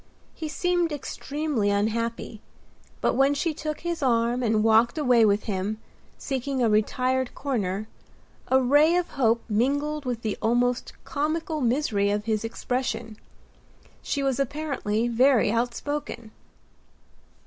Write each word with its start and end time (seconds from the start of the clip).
He 0.33 0.47
seemed 0.49 0.91
extremely 0.91 1.69
unhappy; 1.69 2.41
but 3.01 3.13
when 3.13 3.35
she 3.35 3.53
took 3.53 3.81
his 3.81 4.01
arm 4.01 4.41
and 4.41 4.63
walked 4.63 4.97
away 4.97 5.25
with 5.25 5.43
him, 5.43 5.77
seeking 6.17 6.59
a 6.59 6.67
retired 6.71 7.35
corner, 7.35 7.87
a 8.47 8.59
ray 8.59 8.95
of 8.95 9.09
hope 9.09 9.43
mingled 9.47 10.05
with 10.05 10.23
the 10.23 10.39
almost 10.41 10.93
comical 11.03 11.61
misery 11.61 12.09
of 12.09 12.25
his 12.25 12.43
expression. 12.43 13.15
She 14.01 14.23
was 14.23 14.39
apparently 14.39 15.07
very 15.07 15.51
outspoken. 15.51 16.31